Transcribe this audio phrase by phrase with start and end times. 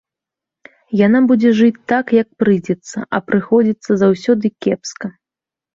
[1.07, 5.07] Яна будзе жыць так, як прыйдзецца, а прыходзіцца заўсёды кепска.